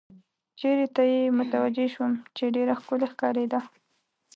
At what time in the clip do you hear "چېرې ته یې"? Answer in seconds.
0.59-1.33